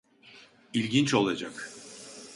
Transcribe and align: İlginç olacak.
İlginç 0.73 1.13
olacak. 1.13 1.69